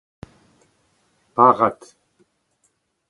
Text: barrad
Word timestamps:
barrad 1.35 1.79